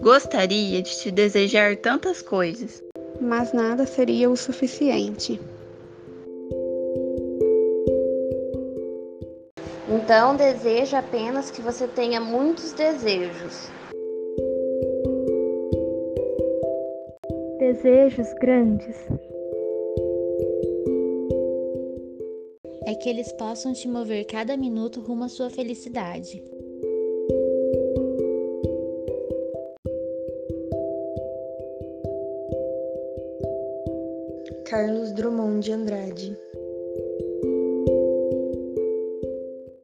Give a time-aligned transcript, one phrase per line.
[0.00, 2.84] Gostaria de te desejar tantas coisas,
[3.20, 5.40] mas nada seria o suficiente.
[9.90, 13.70] Então desejo apenas que você tenha muitos desejos.
[17.58, 18.96] Desejos grandes.
[22.86, 26.40] É que eles possam te mover cada minuto rumo à sua felicidade.
[34.68, 36.36] Carlos Drummond de Andrade